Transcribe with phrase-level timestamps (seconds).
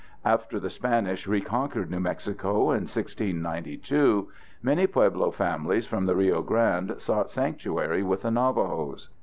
[0.25, 4.29] After the Spanish reconquered New Mexico in 1692,
[4.63, 9.09] many Pueblo families from the Rio Grande sought sanctuary with the Navajos.